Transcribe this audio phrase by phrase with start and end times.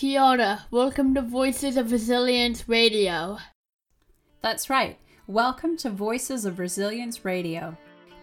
[0.00, 0.60] Kia.
[0.70, 3.36] Welcome to Voices of Resilience Radio.
[4.40, 4.96] That's right.
[5.26, 7.76] Welcome to Voices of Resilience Radio.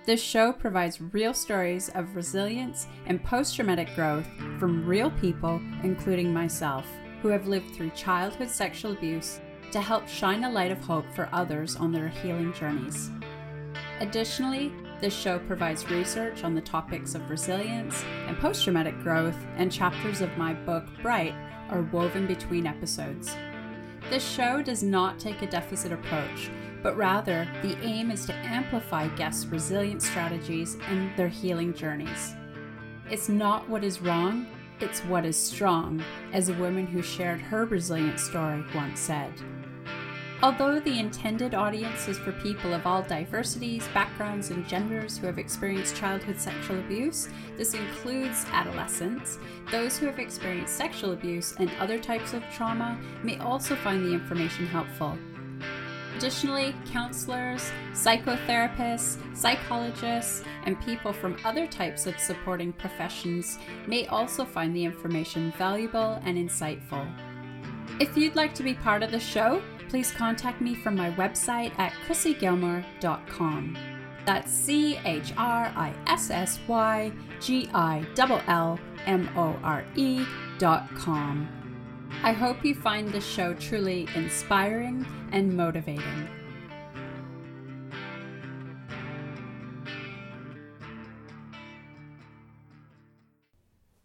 [0.08, 4.26] This show provides real stories of resilience and post traumatic growth
[4.58, 6.88] from real people, including myself,
[7.22, 9.40] who have lived through childhood sexual abuse
[9.72, 13.12] to help shine a light of hope for others on their healing journeys.
[14.00, 19.72] Additionally, this show provides research on the topics of resilience and post traumatic growth, and
[19.72, 21.36] chapters of my book, Bright,
[21.70, 23.36] are woven between episodes.
[24.10, 26.50] This show does not take a deficit approach,
[26.82, 32.34] but rather the aim is to amplify guests' resilience strategies and their healing journeys.
[33.10, 34.48] It's not what is wrong,
[34.80, 39.34] it's what is strong, as a woman who shared her resilient story once said.
[40.44, 45.40] Although the intended audience is for people of all diversities, backgrounds, and genders who have
[45.40, 49.40] experienced childhood sexual abuse, this includes adolescents.
[49.72, 54.14] Those who have experienced sexual abuse and other types of trauma may also find the
[54.14, 55.18] information helpful.
[56.18, 64.76] Additionally, counselors, psychotherapists, psychologists, and people from other types of supporting professions may also find
[64.76, 67.12] the information valuable and insightful.
[68.00, 71.78] If you'd like to be part of the show, please contact me from my website
[71.80, 73.78] at chrissygillmore.com.
[74.26, 79.86] That's C H R I S S Y G I L L M O R
[79.96, 80.26] E
[80.58, 81.48] dot com.
[82.24, 86.28] I hope you find this show truly inspiring and motivating.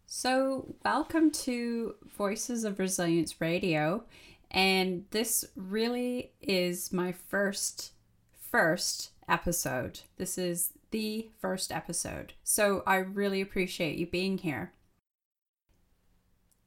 [0.05, 4.05] So, welcome to Voices of Resilience Radio.
[4.53, 7.91] And this really is my first,
[8.39, 10.01] first episode.
[10.17, 12.33] This is the first episode.
[12.43, 14.73] So I really appreciate you being here.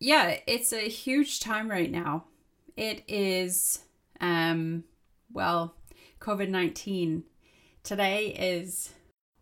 [0.01, 2.25] Yeah, it's a huge time right now.
[2.77, 3.85] It is,
[4.21, 4.85] um,
[5.33, 5.75] well,
[6.21, 7.23] COVID 19.
[7.85, 8.93] Today is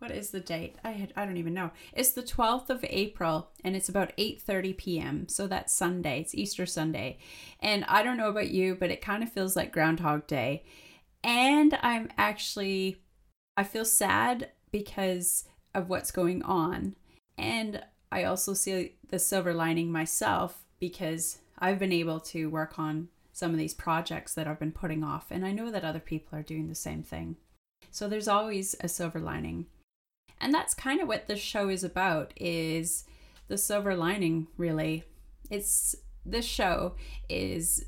[0.04, 0.76] what is the date?
[0.84, 1.70] I had, I don't even know.
[1.94, 5.28] It's the 12th of April and it's about 8:30 p.m.
[5.28, 6.20] So that's Sunday.
[6.20, 7.16] It's Easter Sunday.
[7.60, 10.62] And I don't know about you, but it kind of feels like Groundhog Day.
[11.22, 12.98] And I'm actually
[13.56, 15.44] I feel sad because
[15.74, 16.96] of what's going on.
[17.38, 17.82] And
[18.12, 23.52] I also see the silver lining myself because I've been able to work on some
[23.52, 26.42] of these projects that I've been putting off and I know that other people are
[26.42, 27.36] doing the same thing.
[27.90, 29.64] So there's always a silver lining
[30.40, 33.04] and that's kind of what this show is about is
[33.48, 35.04] the silver lining really.
[35.50, 36.94] It's this show
[37.28, 37.84] is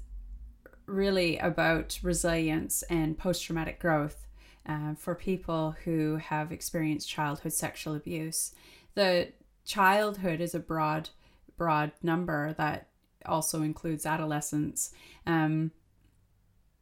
[0.87, 4.27] really about resilience and post-traumatic growth
[4.67, 8.53] uh, for people who have experienced childhood sexual abuse.
[8.95, 9.33] The
[9.65, 11.11] childhood is a broad
[11.57, 12.89] broad number that
[13.25, 14.93] also includes adolescents.
[15.27, 15.73] Um,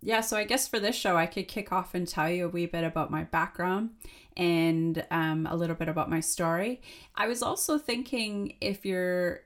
[0.04, 2.48] yeah, so I guess for this show, I could kick off and tell you a
[2.48, 3.91] wee bit about my background
[4.37, 6.82] and um, a little bit about my story.
[7.15, 9.41] I was also thinking if you're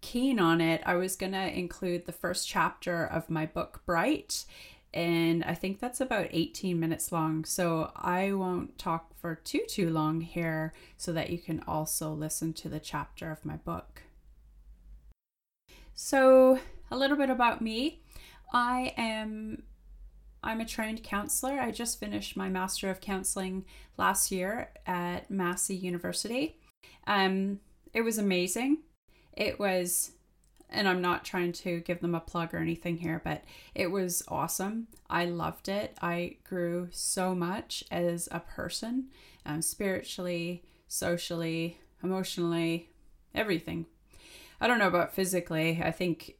[0.00, 4.46] keen on it, I was going to include the first chapter of my book, Bright.
[4.94, 7.44] And I think that's about 18 minutes long.
[7.44, 12.54] So I won't talk for too, too long here so that you can also listen
[12.54, 14.04] to the chapter of my book.
[15.94, 16.60] So,
[16.90, 18.00] a little bit about me.
[18.54, 19.62] I am
[20.42, 21.60] I'm a trained counselor.
[21.60, 23.64] I just finished my Master of Counseling
[23.96, 26.58] last year at Massey University.
[27.06, 27.60] Um,
[27.94, 28.78] it was amazing.
[29.34, 30.12] It was,
[30.68, 33.44] and I'm not trying to give them a plug or anything here, but
[33.74, 34.88] it was awesome.
[35.08, 35.96] I loved it.
[36.02, 39.10] I grew so much as a person,
[39.46, 42.90] um, spiritually, socially, emotionally,
[43.34, 43.86] everything.
[44.60, 45.80] I don't know about physically.
[45.82, 46.36] I think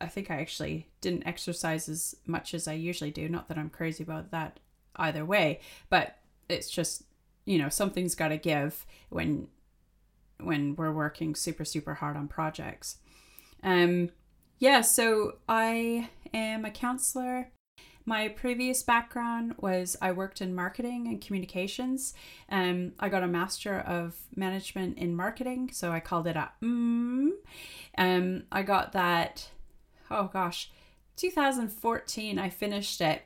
[0.00, 3.28] I think I actually didn't exercise as much as I usually do.
[3.28, 4.60] Not that I'm crazy about that
[4.96, 6.18] either way, but
[6.48, 7.04] it's just,
[7.44, 9.48] you know, something's got to give when
[10.38, 12.98] when we're working super super hard on projects.
[13.62, 14.10] Um
[14.58, 17.50] yeah, so I am a counselor.
[18.06, 22.14] My previous background was I worked in marketing and communications.
[22.48, 27.30] Um, I got a master of management in marketing, so I called it a mm.
[27.98, 29.50] Um, I got that
[30.10, 30.70] oh gosh,
[31.16, 33.22] 2014, I finished it.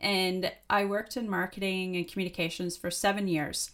[0.00, 3.70] And I worked in marketing and communications for seven years.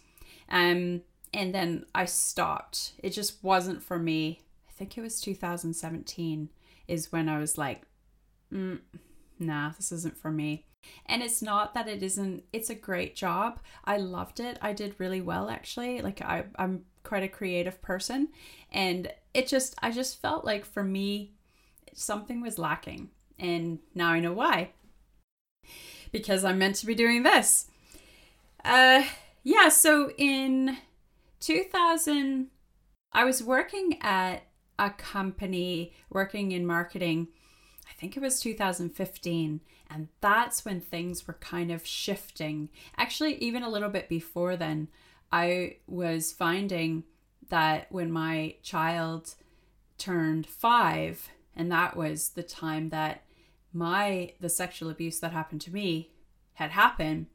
[0.49, 1.01] Um,
[1.33, 2.93] and then I stopped.
[2.99, 4.41] It just wasn't for me.
[4.69, 6.49] I think it was 2017
[6.87, 7.83] is when I was like,
[8.51, 8.79] mm,
[9.39, 10.65] nah, this isn't for me.
[11.05, 13.59] And it's not that it isn't, it's a great job.
[13.85, 14.57] I loved it.
[14.61, 16.01] I did really well actually.
[16.01, 18.29] Like I, I'm quite a creative person.
[18.71, 21.33] And it just, I just felt like for me,
[21.93, 23.09] something was lacking.
[23.39, 24.71] And now I know why.
[26.11, 27.67] Because I'm meant to be doing this.
[28.63, 29.03] Uh,
[29.43, 30.77] yeah, so in
[31.39, 32.47] 2000,
[33.11, 34.43] I was working at
[34.77, 37.27] a company working in marketing.
[37.89, 39.61] I think it was 2015.
[39.89, 42.69] And that's when things were kind of shifting.
[42.97, 44.87] Actually, even a little bit before then,
[45.31, 47.03] I was finding
[47.49, 49.35] that when my child
[49.97, 53.23] turned five, and that was the time that
[53.73, 56.11] my the sexual abuse that happened to me
[56.53, 57.27] had happened.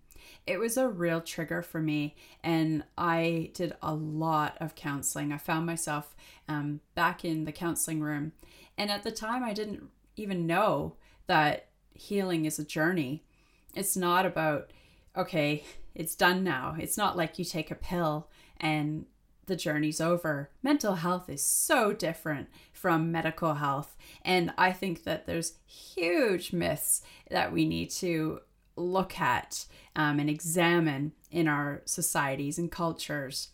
[0.46, 5.32] It was a real trigger for me and i did a lot of counseling.
[5.32, 6.14] I found myself
[6.48, 8.32] um, back in the counseling room
[8.76, 9.84] and at the time i didn't
[10.16, 10.96] even know
[11.26, 13.24] that healing is a journey.
[13.74, 14.70] It's not about
[15.16, 15.64] okay
[15.96, 16.76] it's done now.
[16.78, 18.28] It's not like you take a pill
[18.58, 19.06] and
[19.46, 20.50] the journey's over.
[20.62, 23.96] Mental health is so different from medical health.
[24.22, 28.40] And I think that there's huge myths that we need to
[28.76, 33.48] look at um, and examine in our societies and cultures.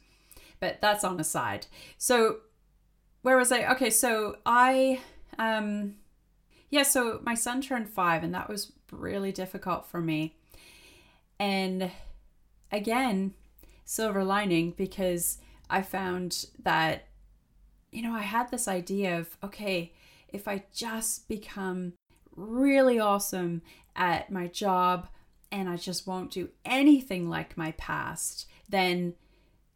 [0.61, 1.67] But that's on a side.
[1.99, 2.38] So,
[3.23, 3.65] where was I?
[3.73, 5.00] Okay, so I,
[5.38, 5.95] um,
[6.71, 10.35] yeah, so my son turned five, and that was really difficult for me.
[11.38, 11.91] And
[12.71, 13.35] again,
[13.85, 15.38] silver lining because
[15.73, 17.07] I found that,
[17.91, 19.95] you know, I had this idea of, okay,
[20.29, 21.95] if I just become
[22.37, 23.63] really awesome
[23.97, 25.09] at my job
[25.51, 29.15] and I just won't do anything like my past, then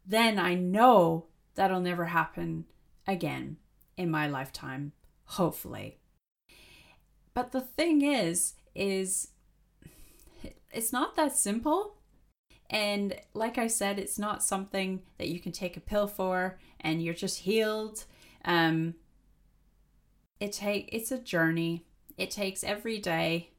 [0.05, 2.65] then I know that'll never happen
[3.07, 3.57] again
[3.97, 4.93] in my lifetime,
[5.25, 5.97] hopefully.
[7.33, 9.29] But the thing is is
[10.71, 11.96] it's not that simple
[12.69, 17.01] and like I said, it's not something that you can take a pill for and
[17.01, 18.05] you're just healed.
[18.43, 18.95] Um,
[20.39, 21.85] it take it's a journey.
[22.17, 23.51] It takes every day.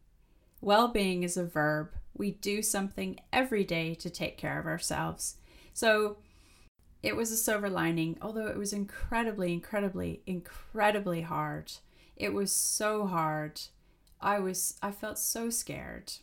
[0.60, 1.90] Well-being is a verb.
[2.16, 5.36] We do something every day to take care of ourselves.
[5.72, 6.18] So
[7.02, 11.72] it was a silver lining, although it was incredibly, incredibly, incredibly hard.
[12.16, 13.60] It was so hard.
[14.20, 16.14] I was I felt so scared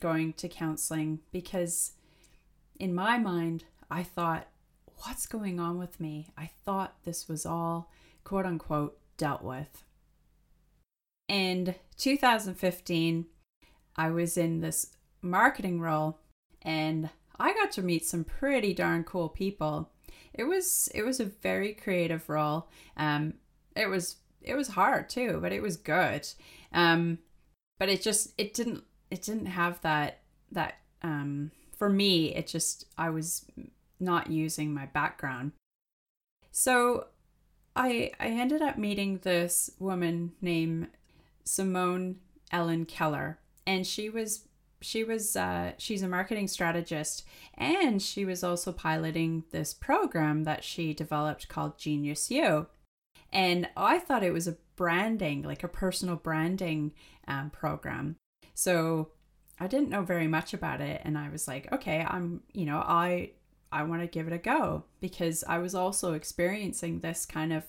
[0.00, 1.92] going to counseling because
[2.78, 4.48] in my mind, I thought,
[4.98, 6.28] what's going on with me?
[6.36, 7.90] I thought this was all
[8.24, 9.84] quote unquote dealt with.
[11.28, 13.26] In 2015,
[13.96, 14.92] I was in this
[15.22, 16.18] marketing role
[16.62, 19.90] and I got to meet some pretty darn cool people.
[20.32, 22.68] It was it was a very creative role.
[22.96, 23.34] Um
[23.74, 26.28] it was it was hard too, but it was good.
[26.72, 27.18] Um
[27.78, 30.20] but it just it didn't it didn't have that
[30.52, 33.46] that um for me, it just, I was
[34.00, 35.52] not using my background.
[36.50, 37.06] So
[37.74, 40.88] I, I ended up meeting this woman named
[41.44, 42.16] Simone
[42.50, 44.48] Ellen Keller, and she was
[44.80, 47.24] she was uh, she's a marketing strategist
[47.54, 52.66] and she was also piloting this program that she developed called genius you
[53.32, 56.92] and i thought it was a branding like a personal branding
[57.26, 58.16] um, program
[58.54, 59.08] so
[59.58, 62.78] I didn't know very much about it and I was like, okay, I'm, you know,
[62.78, 63.30] I
[63.72, 67.64] I want to give it a go because I was also experiencing this kind of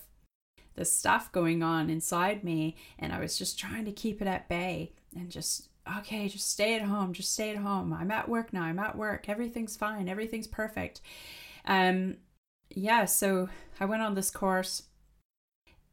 [0.74, 4.48] this stuff going on inside me and I was just trying to keep it at
[4.48, 7.92] bay and just okay, just stay at home, just stay at home.
[7.94, 8.62] I'm at work now.
[8.62, 9.28] I'm at work.
[9.28, 10.08] Everything's fine.
[10.08, 11.00] Everything's perfect.
[11.64, 12.18] Um
[12.70, 13.48] yeah, so
[13.80, 14.84] I went on this course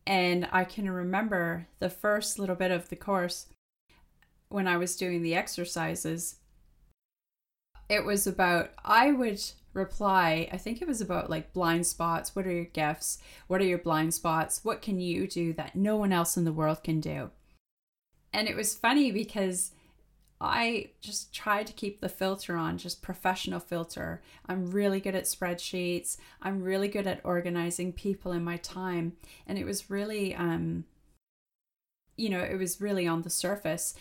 [0.05, 3.48] and I can remember the first little bit of the course
[4.55, 6.38] when I was doing the exercises,
[7.89, 9.43] it was about, I would
[9.74, 12.33] reply, I think it was about like blind spots.
[12.33, 13.17] What are your gifts?
[13.47, 14.63] What are your blind spots?
[14.63, 17.31] What can you do that no one else in the world can do?
[18.31, 19.71] And it was funny because
[20.39, 24.21] I just tried to keep the filter on, just professional filter.
[24.47, 26.15] I'm really good at spreadsheets.
[26.41, 29.17] I'm really good at organizing people in my time.
[29.45, 30.85] And it was really, um,
[32.15, 33.93] you know, it was really on the surface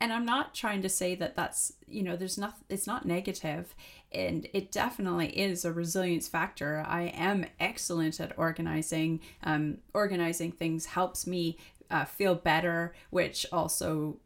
[0.00, 3.74] and i'm not trying to say that that's you know there's not it's not negative.
[4.12, 6.84] And it definitely is a resilience factor.
[6.84, 11.58] I am excellent at organizing um, organizing things helps me
[11.90, 14.16] uh, feel better which also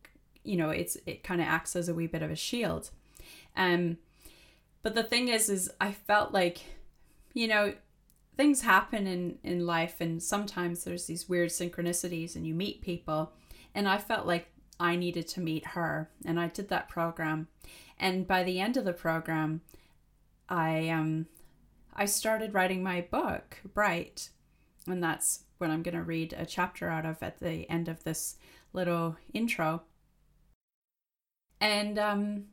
[0.42, 2.90] you know it's it kind of acts as a wee bit of a shield.
[3.56, 3.98] Um
[4.82, 6.60] but the thing is is i felt like
[7.32, 7.74] you know
[8.36, 13.32] things happen in in life and sometimes there's these weird synchronicities and you meet people.
[13.74, 17.48] And i felt like I needed to meet her, and I did that program.
[17.98, 19.62] And by the end of the program,
[20.48, 21.26] I um
[21.94, 24.30] I started writing my book, Bright,
[24.86, 28.02] and that's what I'm going to read a chapter out of at the end of
[28.04, 28.36] this
[28.72, 29.82] little intro.
[31.60, 32.44] And um,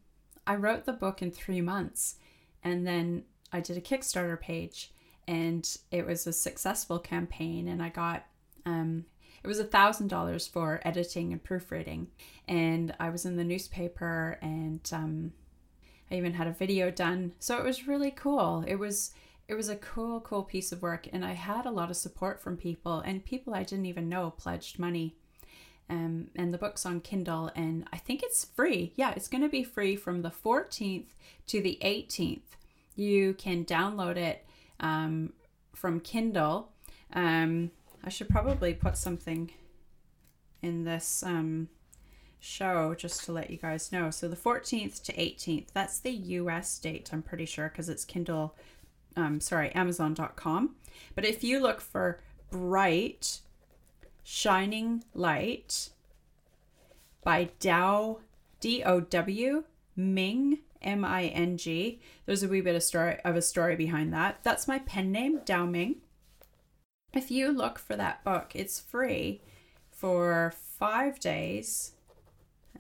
[0.45, 2.15] I wrote the book in three months.
[2.63, 4.91] And then I did a Kickstarter page,
[5.27, 7.67] and it was a successful campaign.
[7.67, 8.25] And I got,
[8.65, 9.05] um,
[9.43, 12.07] it was a thousand dollars for editing and proofreading.
[12.47, 15.33] And I was in the newspaper, and um,
[16.11, 17.33] I even had a video done.
[17.39, 18.63] So it was really cool.
[18.67, 19.11] It was
[19.47, 22.41] it was a cool, cool piece of work, and I had a lot of support
[22.41, 25.15] from people and people I didn't even know pledged money.
[25.89, 28.93] Um, and the book's on Kindle, and I think it's free.
[28.95, 31.07] Yeah, it's going to be free from the 14th
[31.47, 32.55] to the 18th.
[32.95, 34.45] You can download it
[34.79, 35.33] um,
[35.75, 36.71] from Kindle.
[37.11, 37.71] Um,
[38.03, 39.51] I should probably put something
[40.61, 41.69] in this um,
[42.39, 44.09] show just to let you guys know.
[44.09, 48.55] So the 14th to 18th, that's the US date, I'm pretty sure, because it's Kindle,
[49.15, 50.75] um, sorry, Amazon.com.
[51.15, 53.39] But if you look for Bright
[54.23, 55.89] Shining Light
[57.23, 58.19] by Dow,
[58.59, 59.63] D O W
[59.95, 64.11] Ming, M I N G, there's a wee bit of story of a story behind
[64.13, 64.39] that.
[64.43, 65.97] That's my pen name, Dow Ming.
[67.13, 69.41] If you look for that book, it's free
[69.91, 71.91] for five days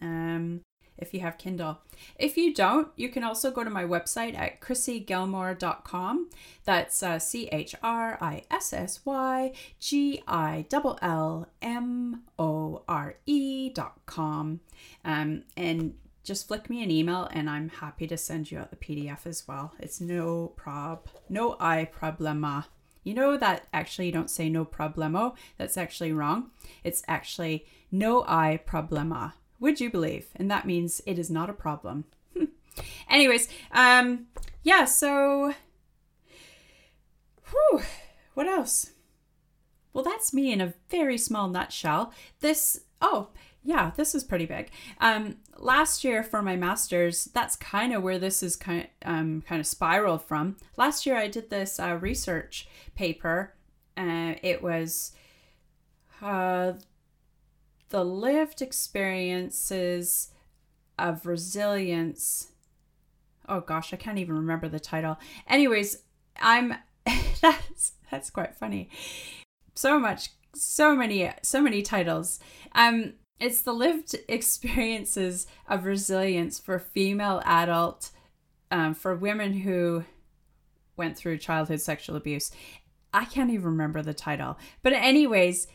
[0.01, 0.61] um,
[0.97, 1.79] if you have Kindle.
[2.17, 6.29] If you don't, you can also go to my website at chrissygillmore.com.
[6.63, 12.83] That's uh, C H R I S S Y G I L L M O
[12.87, 14.59] R E.com.
[15.03, 18.77] Um, and just flick me an email and I'm happy to send you out the
[18.77, 19.73] PDF as well.
[19.79, 22.65] It's no prob, no I problema.
[23.03, 25.35] You know that actually you don't say no problemo.
[25.57, 26.51] That's actually wrong.
[26.83, 30.27] It's actually no I problema would you believe?
[30.35, 32.03] And that means it is not a problem.
[33.09, 34.25] Anyways, um,
[34.63, 35.53] yeah, so
[37.49, 37.81] whew,
[38.33, 38.91] what else?
[39.93, 42.11] Well, that's me in a very small nutshell.
[42.39, 43.29] This, oh,
[43.63, 44.69] yeah, this is pretty big.
[44.99, 49.43] Um, last year for my master's, that's kind of where this is kind of, um,
[49.47, 50.57] kind of spiraled from.
[50.77, 53.53] Last year I did this uh, research paper.
[53.95, 55.11] Uh, it was
[56.21, 56.73] uh,
[57.89, 60.31] the lived experiences
[60.97, 62.51] of resilience.
[63.47, 65.19] Oh gosh, I can't even remember the title.
[65.47, 65.97] Anyways,
[66.39, 66.75] I'm
[67.41, 68.89] that's that's quite funny.
[69.75, 72.39] So much so many so many titles.
[72.73, 78.11] Um it's the lived experiences of resilience for female adult
[78.69, 80.05] um, for women who
[80.95, 82.51] went through childhood sexual abuse.
[83.13, 84.57] I can't even remember the title.
[84.83, 85.67] But anyways,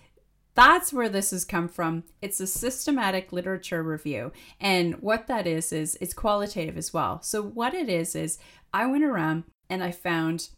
[0.55, 2.05] that's where this has come from.
[2.23, 4.33] It's a systematic literature review.
[4.59, 7.21] And what that is, is it's qualitative as well.
[7.23, 8.39] So, what it is, is
[8.73, 10.49] I went around and I found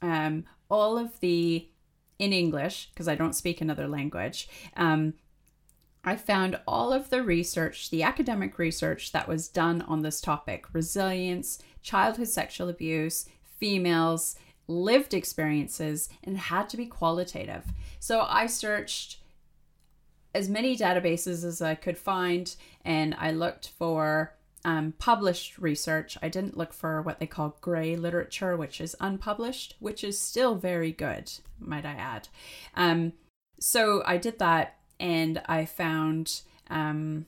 [0.00, 1.68] um, all of the,
[2.20, 5.14] in English, because I don't speak another language, um,
[6.04, 10.66] I found all of the research, the academic research that was done on this topic
[10.72, 13.26] resilience, childhood sexual abuse,
[13.58, 17.64] females, lived experiences, and had to be qualitative.
[18.00, 19.18] So I searched
[20.34, 22.54] as many databases as I could find,
[22.84, 26.16] and I looked for um, published research.
[26.22, 30.54] I didn't look for what they call gray literature, which is unpublished, which is still
[30.54, 32.28] very good, might I add.
[32.74, 33.12] Um,
[33.60, 36.40] so I did that, and I found
[36.70, 37.26] um,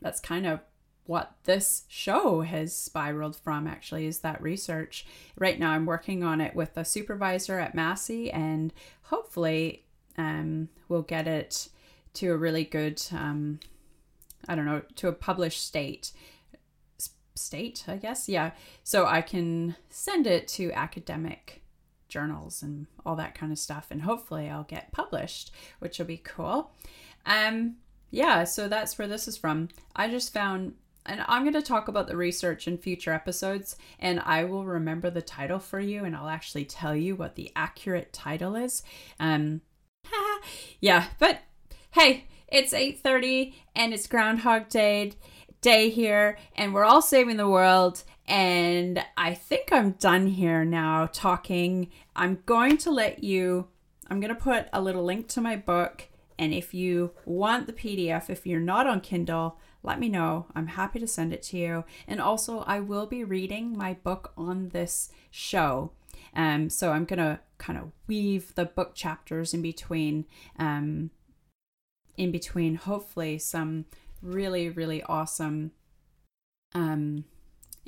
[0.00, 0.60] that's kind of
[1.04, 5.04] what this show has spiraled from actually is that research
[5.36, 8.72] right now i'm working on it with a supervisor at massey and
[9.04, 9.82] hopefully
[10.16, 11.68] um, we'll get it
[12.14, 13.60] to a really good, um,
[14.48, 16.12] I don't know, to a published state.
[17.36, 18.28] State, I guess.
[18.28, 18.50] Yeah.
[18.84, 21.59] So I can send it to academic
[22.10, 23.86] journals and all that kind of stuff.
[23.90, 26.72] And hopefully I'll get published, which will be cool.
[27.24, 27.76] Um,
[28.10, 29.68] yeah, so that's where this is from.
[29.96, 30.74] I just found
[31.06, 35.08] and I'm going to talk about the research in future episodes, and I will remember
[35.08, 38.82] the title for you, and I'll actually tell you what the accurate title is.
[39.18, 39.62] Um,
[40.80, 41.38] yeah, but
[41.92, 45.12] hey, it's 8:30 and it's Groundhog Day
[45.60, 51.08] day here and we're all saving the world and I think I'm done here now
[51.12, 51.90] talking.
[52.14, 53.66] I'm going to let you
[54.08, 56.08] I'm going to put a little link to my book
[56.38, 60.46] and if you want the PDF if you're not on Kindle, let me know.
[60.54, 61.84] I'm happy to send it to you.
[62.06, 65.92] And also, I will be reading my book on this show.
[66.34, 70.26] Um, so I'm going to kind of weave the book chapters in between
[70.58, 71.10] um,
[72.16, 73.86] in between, hopefully, some
[74.20, 75.70] really, really awesome
[76.74, 77.24] um,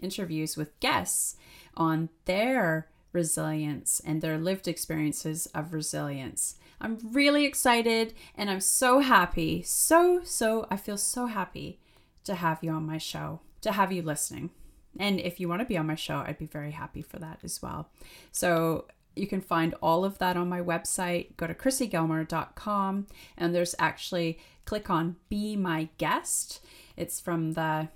[0.02, 1.36] interviews with guests
[1.76, 6.56] on their resilience and their lived experiences of resilience.
[6.80, 9.62] I'm really excited and I'm so happy.
[9.62, 11.78] So, so, I feel so happy
[12.24, 14.50] to have you on my show, to have you listening.
[14.98, 17.40] And if you want to be on my show, I'd be very happy for that
[17.44, 17.88] as well.
[18.32, 21.36] So, you can find all of that on my website.
[21.36, 23.06] Go to chrissygillmore.com
[23.36, 26.64] and there's actually click on Be My Guest.
[26.96, 27.88] It's from the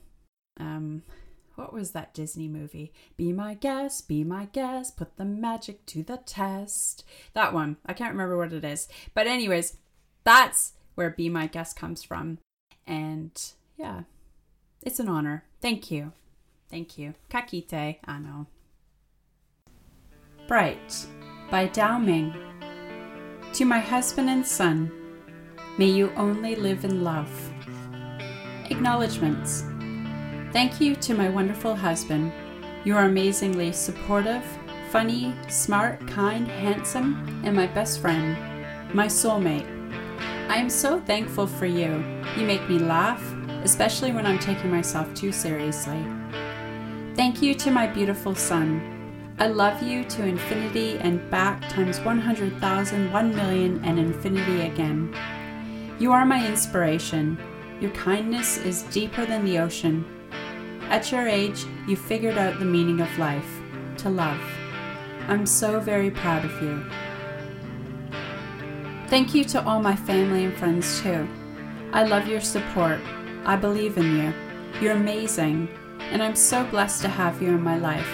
[0.59, 1.03] um
[1.57, 2.93] what was that Disney movie?
[3.17, 7.05] Be my guest, be my guest, put the magic to the test.
[7.33, 7.79] That one.
[7.85, 8.89] I can't remember what it is.
[9.15, 9.77] But anyways,
[10.25, 12.39] that's where Be My Guest comes from.
[12.87, 13.33] And
[13.77, 14.03] yeah,
[14.83, 15.45] it's an honor.
[15.61, 16.13] Thank you.
[16.71, 17.15] Thank you.
[17.31, 18.47] Kakite, ano.
[20.49, 21.07] Bright
[21.51, 22.35] by Dow Ming.
[23.55, 24.91] To my husband and son,
[25.79, 27.31] may you only live in love.
[28.69, 29.65] Acknowledgements.
[30.57, 32.33] Thank you to my wonderful husband.
[32.83, 34.43] You are amazingly supportive,
[34.91, 38.35] funny, smart, kind, handsome, and my best friend,
[38.95, 39.67] my soulmate.
[40.49, 42.03] I am so thankful for you.
[42.39, 43.23] You make me laugh,
[43.65, 46.03] especially when I'm taking myself too seriously.
[47.17, 49.35] Thank you to my beautiful son.
[49.39, 55.15] I love you to infinity and back times 100,000, 1 million, and infinity again.
[55.99, 57.37] You are my inspiration.
[57.79, 60.07] Your kindness is deeper than the ocean.
[60.89, 63.49] At your age, you figured out the meaning of life
[63.99, 64.41] to love.
[65.29, 66.85] I'm so very proud of you.
[69.09, 71.29] Thank you to all my family and friends too.
[71.93, 73.01] I love your support.
[73.45, 74.35] I believe in you.
[74.81, 75.69] You're amazing,
[76.01, 78.09] and I'm so blessed to have you in my life.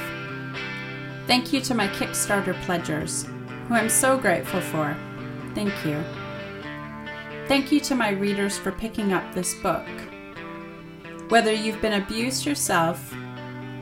[1.27, 3.27] Thank you to my Kickstarter pledgers,
[3.69, 4.97] who I'm so grateful for.
[5.55, 6.03] Thank you.
[7.49, 9.87] Thank you to my readers for picking up this book.
[11.29, 13.15] Whether you've been abused yourself,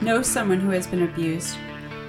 [0.01, 1.57] know someone who has been abused,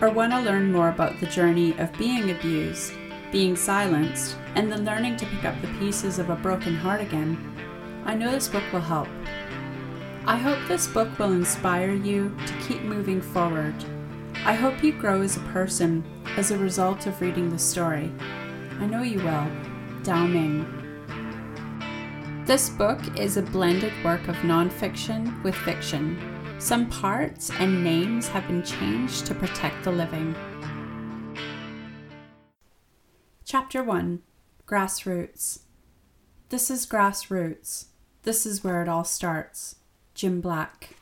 [0.01, 2.93] or want to learn more about the journey of being abused,
[3.31, 7.37] being silenced, and then learning to pick up the pieces of a broken heart again,
[8.05, 9.07] I know this book will help.
[10.25, 13.75] I hope this book will inspire you to keep moving forward
[14.43, 16.03] I hope you grow as a person
[16.35, 18.11] as a result of reading the story.
[18.79, 19.47] I know you will.
[20.01, 20.80] Dow Ming.
[22.45, 26.19] This book is a blended work of nonfiction with fiction.
[26.57, 30.35] Some parts and names have been changed to protect the living.
[33.45, 34.23] Chapter 1
[34.65, 35.59] Grassroots.
[36.49, 37.85] This is grassroots.
[38.23, 39.75] This is where it all starts.
[40.15, 40.95] Jim Black.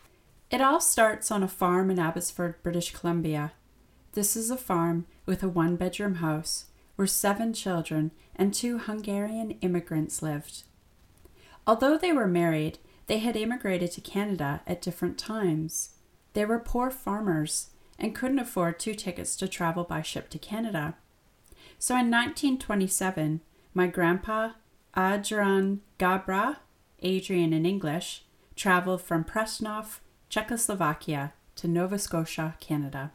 [0.51, 3.53] It all starts on a farm in Abbotsford, British Columbia.
[4.11, 6.65] This is a farm with a one bedroom house
[6.97, 10.63] where seven children and two Hungarian immigrants lived.
[11.69, 15.91] Although they were married, they had immigrated to Canada at different times.
[16.33, 17.67] They were poor farmers
[17.99, 20.95] and couldn't afford two tickets to travel by ship to Canada.
[21.77, 23.41] So in 1927,
[23.75, 24.53] my grandpa,
[24.97, 26.57] Adrian Gabra,
[27.03, 28.23] Adrian in English,
[28.55, 33.11] traveled from Prešov Czechoslovakia to Nova Scotia, Canada.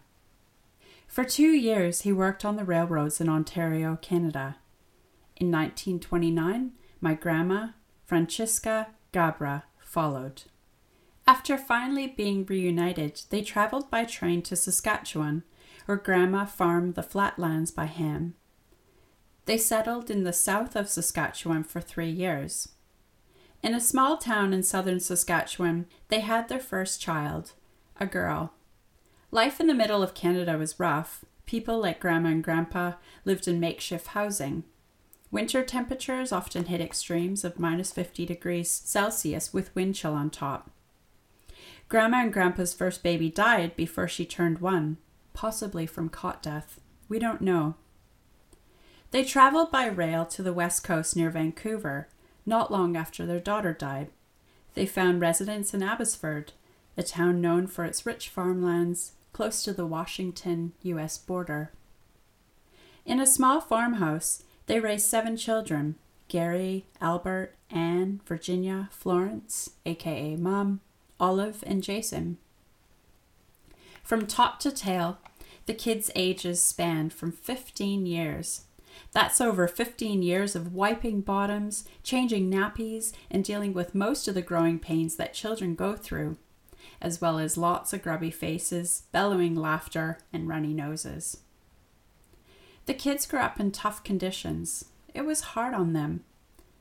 [1.08, 4.58] For two years, he worked on the railroads in Ontario, Canada.
[5.34, 7.70] In 1929, my grandma,
[8.04, 10.42] Francisca Gabra, followed.
[11.26, 15.42] After finally being reunited, they traveled by train to Saskatchewan,
[15.86, 18.34] where Grandma farmed the flatlands by hand.
[19.46, 22.68] They settled in the south of Saskatchewan for three years.
[23.62, 27.52] In a small town in southern Saskatchewan, they had their first child,
[27.98, 28.52] a girl.
[29.30, 31.24] Life in the middle of Canada was rough.
[31.46, 32.92] People like Grandma and Grandpa
[33.24, 34.64] lived in makeshift housing.
[35.34, 40.70] Winter temperatures often hit extremes of minus 50 degrees Celsius with wind chill on top.
[41.88, 44.96] Grandma and Grandpa's first baby died before she turned one,
[45.32, 46.78] possibly from cot death.
[47.08, 47.74] We don't know.
[49.10, 52.06] They traveled by rail to the west coast near Vancouver,
[52.46, 54.10] not long after their daughter died.
[54.74, 56.52] They found residence in Abbotsford,
[56.96, 61.18] a town known for its rich farmlands close to the Washington U.S.
[61.18, 61.72] border.
[63.04, 65.96] In a small farmhouse, they raised seven children
[66.28, 70.80] Gary, Albert, Anne, Virginia, Florence, aka Mom,
[71.20, 72.38] Olive, and Jason.
[74.02, 75.18] From top to tail,
[75.66, 78.62] the kids' ages spanned from 15 years
[79.12, 84.42] that's over 15 years of wiping bottoms, changing nappies, and dealing with most of the
[84.42, 86.36] growing pains that children go through,
[87.00, 91.38] as well as lots of grubby faces, bellowing laughter, and runny noses.
[92.86, 94.86] The kids grew up in tough conditions.
[95.14, 96.24] It was hard on them.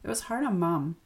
[0.04, 0.98] It was hard on Mom.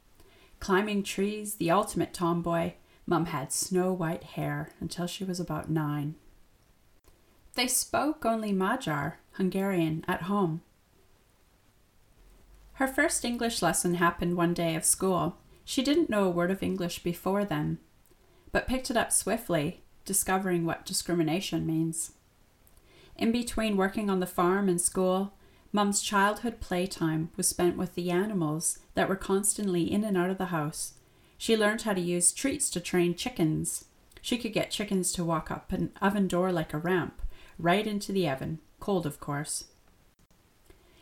[0.60, 2.74] Climbing trees, the ultimate tomboy,
[3.06, 6.16] Mum had snow white hair until she was about nine.
[7.54, 10.62] They spoke only Magyar, Hungarian, at home.
[12.74, 15.38] Her first English lesson happened one day of school.
[15.64, 17.80] She didn't know a word of English before then,
[18.52, 22.12] but picked it up swiftly, discovering what discrimination means.
[23.18, 25.34] In between working on the farm and school,
[25.72, 30.38] Mum's childhood playtime was spent with the animals that were constantly in and out of
[30.38, 30.94] the house.
[31.38, 33.86] She learned how to use treats to train chickens.
[34.22, 37.22] She could get chickens to walk up an oven door like a ramp,
[37.58, 39.66] right into the oven, cold of course.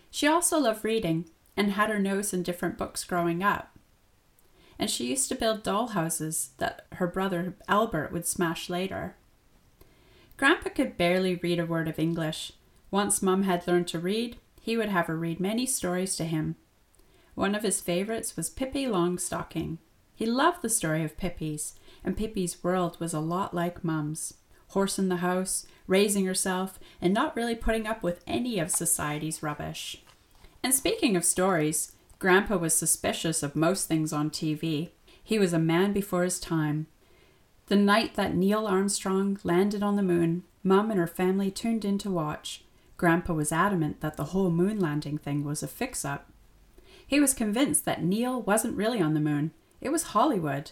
[0.10, 3.78] She also loved reading and had her nose in different books growing up.
[4.78, 9.16] And she used to build doll houses that her brother Albert would smash later.
[10.38, 12.52] Grandpa could barely read a word of English.
[12.92, 16.56] Once Mum had learned to read, he would have her read many stories to him.
[17.36, 19.78] One of his favorites was Pippi Longstocking.
[20.14, 24.36] He loved the story of Pippi's, and Pippi's world was a lot like Mum's.
[24.70, 29.44] Horse in the house, raising herself, and not really putting up with any of society's
[29.44, 30.04] rubbish.
[30.64, 34.90] And speaking of stories, Grandpa was suspicious of most things on TV.
[35.24, 36.88] He was a man before his time.
[37.68, 41.98] The night that Neil Armstrong landed on the moon, Mum and her family tuned in
[42.00, 42.64] to watch.
[42.98, 46.30] Grandpa was adamant that the whole moon landing thing was a fix up.
[47.08, 49.52] He was convinced that Neil wasn't really on the moon,
[49.82, 50.72] it was Hollywood.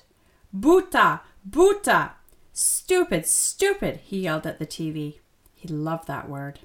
[0.56, 1.22] Buta!
[1.50, 2.12] Buta!
[2.52, 5.20] Stupid, stupid, he yelled at the TV.
[5.56, 6.60] He loved that word.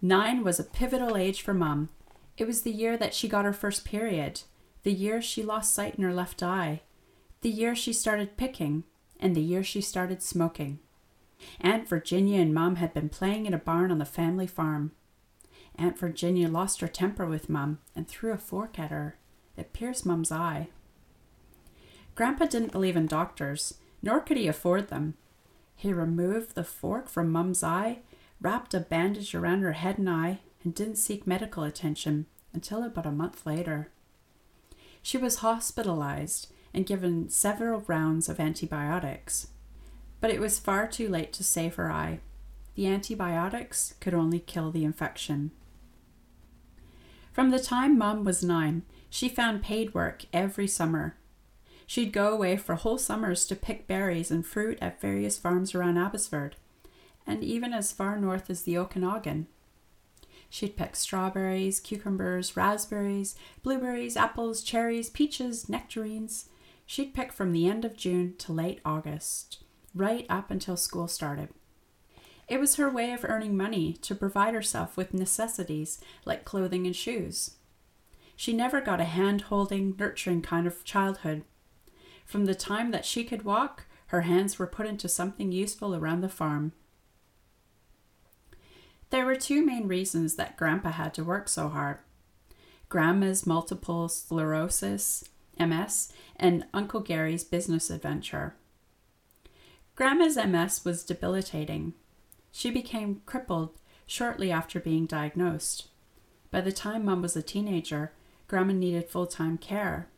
[0.00, 1.90] Nine was a pivotal age for Mum,
[2.38, 4.42] it was the year that she got her first period,
[4.84, 6.80] the year she lost sight in her left eye,
[7.42, 8.84] the year she started picking,
[9.22, 10.80] and the year she started smoking.
[11.60, 14.92] Aunt Virginia and Mom had been playing in a barn on the family farm.
[15.76, 19.16] Aunt Virginia lost her temper with Mom and threw a fork at her.
[19.56, 20.68] It pierced Mom's eye.
[22.14, 25.14] Grandpa didn't believe in doctors, nor could he afford them.
[25.74, 28.00] He removed the fork from Mum's eye,
[28.40, 33.06] wrapped a bandage around her head and eye, and didn't seek medical attention until about
[33.06, 33.90] a month later.
[35.00, 39.48] She was hospitalized and given several rounds of antibiotics,
[40.20, 42.20] but it was far too late to save her eye.
[42.74, 45.50] The antibiotics could only kill the infection.
[47.32, 51.16] From the time Mum was nine, she found paid work every summer.
[51.86, 55.98] She'd go away for whole summers to pick berries and fruit at various farms around
[55.98, 56.56] Abbotsford,
[57.26, 59.46] and even as far north as the Okanagan.
[60.48, 66.48] She'd pick strawberries, cucumbers, raspberries, blueberries, apples, cherries, peaches, nectarines.
[66.86, 69.62] She'd pick from the end of June to late August,
[69.94, 71.48] right up until school started.
[72.48, 76.94] It was her way of earning money to provide herself with necessities like clothing and
[76.94, 77.56] shoes.
[78.36, 81.44] She never got a hand holding, nurturing kind of childhood.
[82.26, 86.20] From the time that she could walk, her hands were put into something useful around
[86.20, 86.72] the farm.
[89.10, 91.98] There were two main reasons that Grandpa had to work so hard
[92.88, 95.24] Grandma's multiple sclerosis,
[95.68, 98.54] MS, and Uncle Gary's business adventure.
[99.94, 101.94] Grandma's MS was debilitating.
[102.50, 105.88] She became crippled shortly after being diagnosed.
[106.50, 108.12] By the time Mum was a teenager,
[108.48, 110.08] Grandma needed full time care.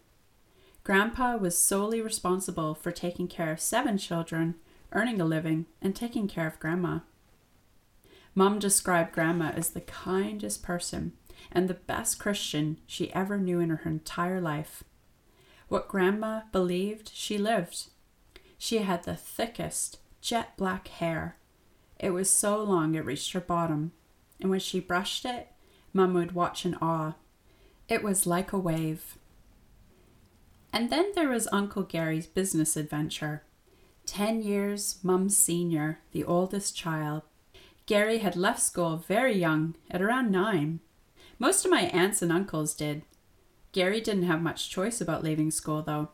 [0.83, 4.57] Grandpa was solely responsible for taking care of seven children,
[4.93, 7.01] earning a living, and taking care of Grandma.
[8.35, 11.13] Mom described Grandma as the kindest person
[11.53, 14.83] and the best Christian she ever knew in her entire life.
[15.75, 17.87] What Grandma believed, she lived.
[18.59, 21.35] She had the thickest, jet black hair.
[21.99, 23.91] It was so long it reached her bottom,
[24.41, 25.49] and when she brushed it,
[25.93, 27.15] Mum would watch in awe.
[27.89, 29.19] It was like a wave.
[30.73, 33.43] And then there was Uncle Gary's business adventure.
[34.07, 37.23] Ten years, Mum's senior, the oldest child,
[37.87, 40.79] Gary had left school very young, at around nine.
[41.41, 43.03] Most of my aunts and uncles did.
[43.75, 46.11] Gary didn't have much choice about leaving school, though.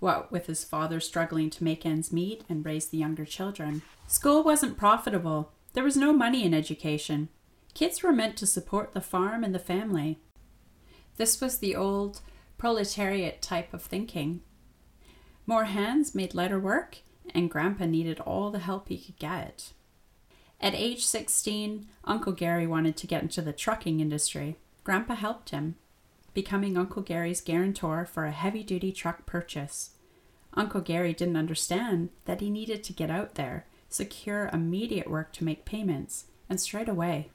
[0.00, 3.82] What with his father struggling to make ends meet and raise the younger children.
[4.08, 5.52] School wasn't profitable.
[5.74, 7.28] There was no money in education.
[7.72, 10.18] Kids were meant to support the farm and the family.
[11.16, 12.20] This was the old
[12.58, 14.42] proletariat type of thinking.
[15.46, 16.98] More hands made lighter work,
[17.32, 19.72] and Grandpa needed all the help he could get.
[20.60, 24.56] At age 16, Uncle Gary wanted to get into the trucking industry.
[24.82, 25.76] Grandpa helped him,
[26.34, 29.90] becoming Uncle Gary's guarantor for a heavy duty truck purchase.
[30.54, 35.44] Uncle Gary didn't understand that he needed to get out there, secure immediate work to
[35.44, 37.30] make payments, and straight away.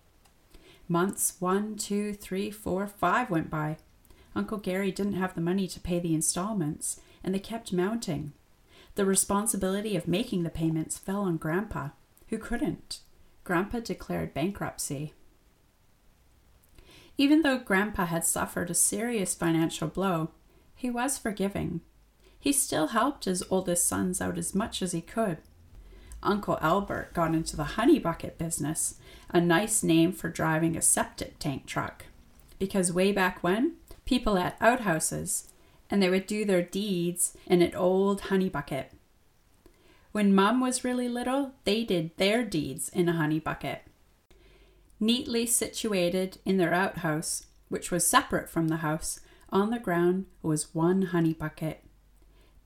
[0.88, 3.78] Months one, two, three, four, five went by.
[4.36, 8.34] Uncle Gary didn't have the money to pay the installments, and they kept mounting.
[8.96, 11.90] The responsibility of making the payments fell on Grandpa,
[12.30, 13.00] who couldn't.
[13.44, 15.14] Grandpa declared bankruptcy.
[17.20, 20.30] Even though Grandpa had suffered a serious financial blow,
[20.74, 21.82] he was forgiving.
[22.40, 25.40] He still helped his oldest sons out as much as he could.
[26.24, 28.96] Uncle Albert got into the honey bucket business,
[29.30, 32.06] a nice name for driving a septic tank truck.
[32.58, 33.74] Because way back when,
[34.06, 35.50] people had outhouses
[35.90, 38.94] and they would do their deeds in an old honey bucket.
[40.14, 43.82] When Mum was really little, they did their deeds in a honey bucket.
[45.00, 50.76] Neatly situated in their outhouse, which was separate from the house, on the ground was
[50.76, 51.84] one honey bucket.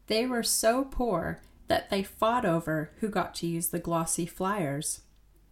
[0.07, 5.01] They were so poor that they fought over who got to use the glossy flyers.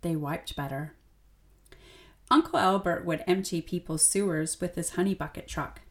[0.01, 0.95] They wiped better.
[2.29, 5.81] Uncle Albert would empty people's sewers with his honey bucket truck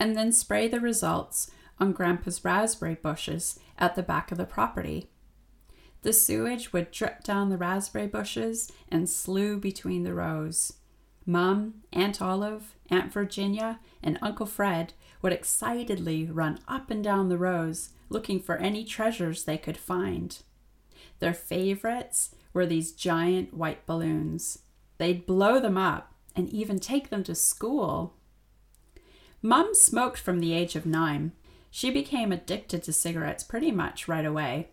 [0.00, 5.10] and then spray the results on Grandpa's raspberry bushes at the back of the property.
[6.02, 10.74] The sewage would drip down the raspberry bushes and slough between the rows.
[11.26, 17.38] Mum, Aunt Olive, Aunt Virginia, and Uncle Fred would excitedly run up and down the
[17.38, 20.38] rows looking for any treasures they could find.
[21.18, 24.60] Their favorites were these giant white balloons.
[24.98, 28.14] They'd blow them up and even take them to school.
[29.42, 31.32] Mum smoked from the age of nine.
[31.70, 34.70] She became addicted to cigarettes pretty much right away.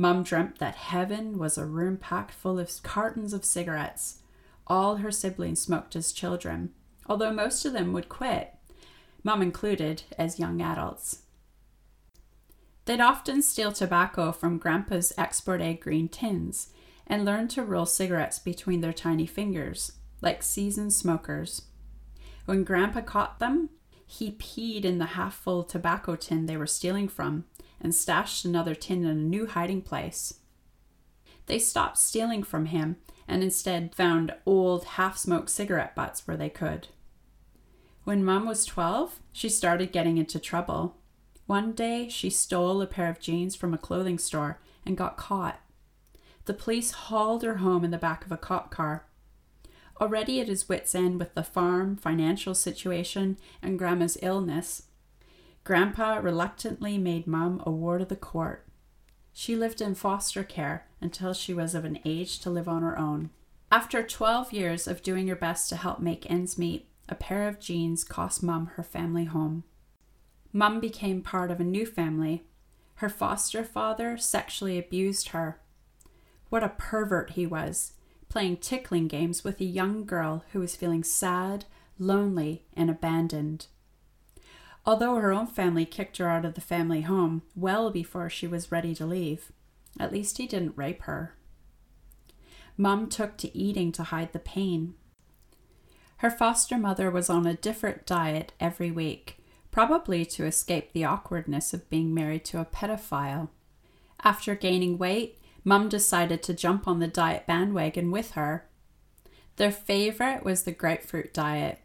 [0.00, 4.22] Mum dreamt that heaven was a room packed full of cartons of cigarettes.
[4.66, 6.70] All her siblings smoked as children,
[7.06, 8.54] although most of them would quit,
[9.22, 11.24] Mum included, as young adults.
[12.86, 16.68] They'd often steal tobacco from Grandpa's Export A green tins
[17.06, 21.66] and learn to roll cigarettes between their tiny fingers, like seasoned smokers.
[22.46, 23.68] When Grandpa caught them,
[24.06, 27.44] he peed in the half full tobacco tin they were stealing from
[27.80, 30.34] and stashed another tin in a new hiding place.
[31.46, 36.50] They stopped stealing from him and instead found old half smoked cigarette butts where they
[36.50, 36.88] could.
[38.04, 40.96] When Mom was 12, she started getting into trouble.
[41.46, 45.60] One day, she stole a pair of jeans from a clothing store and got caught.
[46.46, 49.06] The police hauled her home in the back of a cop car.
[50.00, 54.84] Already at his wits' end with the farm, financial situation, and Grandma's illness,
[55.64, 58.66] Grandpa reluctantly made Mum a ward of the court.
[59.32, 62.98] She lived in foster care until she was of an age to live on her
[62.98, 63.30] own.
[63.70, 67.60] After 12 years of doing her best to help make ends meet, a pair of
[67.60, 69.64] jeans cost Mum her family home.
[70.52, 72.44] Mum became part of a new family.
[72.96, 75.60] Her foster father sexually abused her.
[76.48, 77.92] What a pervert he was,
[78.28, 81.66] playing tickling games with a young girl who was feeling sad,
[81.98, 83.66] lonely, and abandoned.
[84.86, 88.72] Although her own family kicked her out of the family home well before she was
[88.72, 89.52] ready to leave,
[89.98, 91.34] at least he didn't rape her.
[92.76, 94.94] Mum took to eating to hide the pain.
[96.18, 99.38] Her foster mother was on a different diet every week,
[99.70, 103.48] probably to escape the awkwardness of being married to a pedophile.
[104.22, 108.66] After gaining weight, Mum decided to jump on the diet bandwagon with her.
[109.56, 111.80] Their favorite was the grapefruit diet,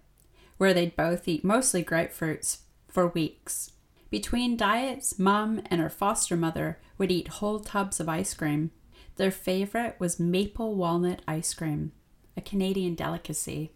[0.58, 2.60] where they'd both eat mostly grapefruits
[2.96, 3.74] for weeks.
[4.10, 8.72] Between diets, Mum and her foster mother would eat whole tubs of ice cream.
[9.18, 11.92] Their favorite was maple walnut ice cream,
[12.38, 13.74] a Canadian delicacy.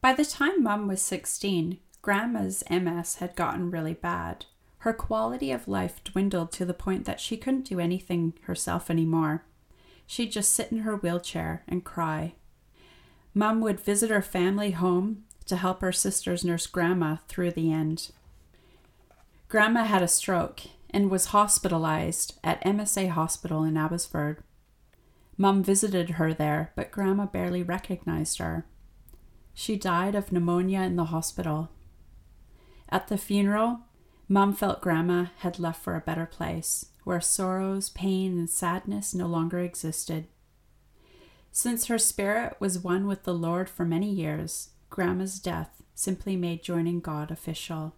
[0.00, 4.46] By the time Mum was 16, Grandma's MS had gotten really bad.
[4.78, 9.44] Her quality of life dwindled to the point that she couldn't do anything herself anymore.
[10.08, 12.34] She'd just sit in her wheelchair and cry.
[13.32, 18.10] Mum would visit her family home to help her sisters nurse Grandma through the end.
[19.48, 24.42] Grandma had a stroke and was hospitalized at MSA Hospital in Abbotsford.
[25.36, 28.66] Mum visited her there, but Grandma barely recognized her.
[29.54, 31.70] She died of pneumonia in the hospital.
[32.88, 33.80] At the funeral,
[34.28, 39.26] Mum felt Grandma had left for a better place, where sorrows, pain, and sadness no
[39.26, 40.26] longer existed.
[41.52, 46.62] Since her spirit was one with the Lord for many years, Grandma's death simply made
[46.62, 47.94] joining God official.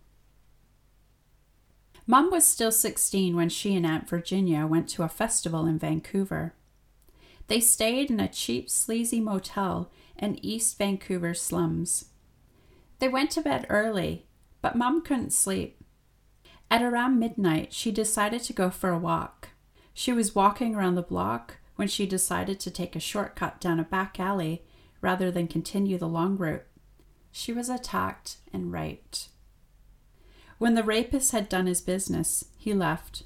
[2.06, 6.54] Mom was still 16 when she and Aunt Virginia went to a festival in Vancouver.
[7.48, 12.06] They stayed in a cheap, sleazy motel in East Vancouver slums.
[12.98, 14.26] They went to bed early,
[14.62, 15.82] but Mom couldn't sleep.
[16.70, 19.50] At around midnight, she decided to go for a walk.
[19.94, 23.84] She was walking around the block when she decided to take a shortcut down a
[23.84, 24.64] back alley
[25.00, 26.64] rather than continue the long route.
[27.30, 29.28] She was attacked and raped.
[30.58, 33.22] When the rapist had done his business, he left.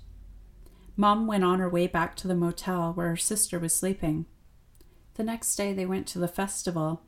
[0.96, 4.26] Mom went on her way back to the motel where her sister was sleeping.
[5.14, 7.02] The next day they went to the festival.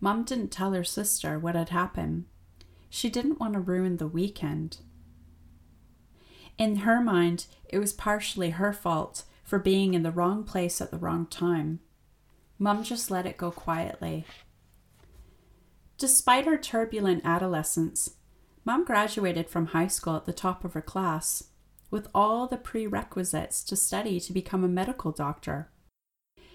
[0.00, 2.24] Mom didn't tell her sister what had happened.
[2.88, 4.78] She didn't want to ruin the weekend.
[6.58, 10.90] In her mind, it was partially her fault for being in the wrong place at
[10.90, 11.80] the wrong time.
[12.58, 14.26] Mum just let it go quietly.
[16.00, 18.14] Despite her turbulent adolescence,
[18.64, 21.44] Mum graduated from high school at the top of her class,
[21.90, 25.68] with all the prerequisites to study to become a medical doctor.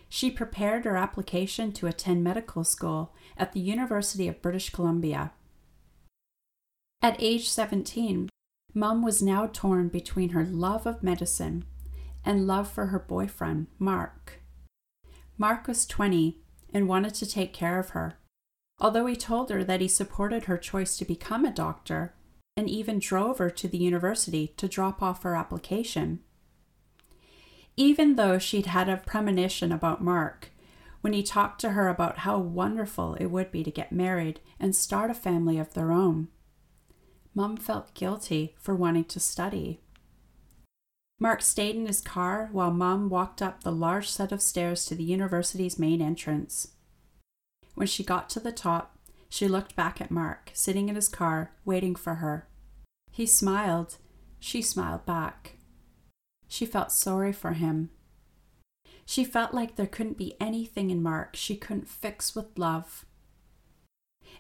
[0.10, 5.32] She prepared her application to attend medical school at the University of British Columbia.
[7.04, 8.30] At age 17,
[8.74, 11.66] Mum was now torn between her love of medicine
[12.26, 14.42] and love for her boyfriend, Mark.
[15.38, 16.40] Mark was 20
[16.74, 18.18] and wanted to take care of her,
[18.80, 22.14] although he told her that he supported her choice to become a doctor
[22.58, 26.20] and even drove her to the university to drop off her application.
[27.78, 30.52] Even though she'd had a premonition about Mark,
[31.02, 34.76] when he talked to her about how wonderful it would be to get married and
[34.76, 36.30] start a family of their own.
[37.36, 39.82] Mum felt guilty for wanting to study.
[41.20, 44.96] Mark stayed in his car while Mum walked up the large set of stairs to
[44.96, 46.70] the university's main entrance.
[47.76, 48.98] When she got to the top,
[49.30, 52.48] she looked back at Mark, sitting in his car, waiting for her.
[53.12, 53.98] He smiled.
[54.40, 55.58] She smiled back.
[56.48, 57.90] She felt sorry for him.
[59.06, 63.06] She felt like there couldn't be anything in Mark she couldn't fix with love.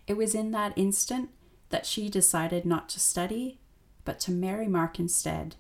[0.08, 1.30] It was in that instant
[1.70, 3.60] that she decided not to study,
[4.06, 5.56] but to marry Mark instead.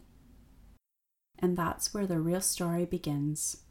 [1.39, 3.64] And that's where the real story begins.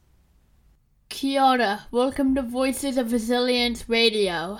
[1.09, 1.87] Kia ora.
[1.91, 4.59] Welcome to Voices of Resilience Radio.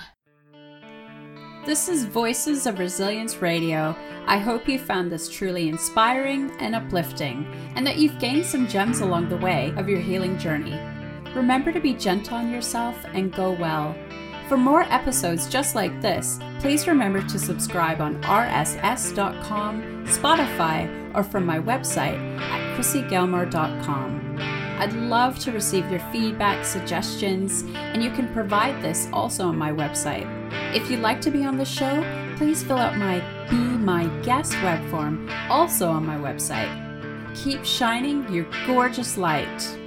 [1.65, 3.95] This is Voices of Resilience Radio.
[4.27, 8.99] I hope you found this truly inspiring and uplifting, and that you've gained some gems
[9.01, 10.79] along the way of your healing journey.
[11.35, 13.95] Remember to be gentle on yourself and go well.
[14.47, 21.45] For more episodes just like this, please remember to subscribe on rss.com, Spotify, or from
[21.45, 24.54] my website at chrissygillmore.com.
[24.77, 29.71] I'd love to receive your feedback, suggestions, and you can provide this also on my
[29.71, 30.29] website.
[30.75, 32.03] If you'd like to be on the show,
[32.35, 36.81] please fill out my Be My Guest web form also on my website.
[37.35, 39.77] Keep shining your gorgeous light.